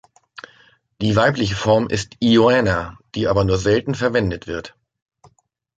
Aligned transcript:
Die 0.99 1.15
weibliche 1.15 1.53
Form 1.53 1.87
ist 1.87 2.15
"Ioana", 2.21 2.97
die 3.13 3.27
aber 3.27 3.43
nur 3.45 3.59
selten 3.59 3.93
verwendet 3.93 4.47
wird. 4.47 4.73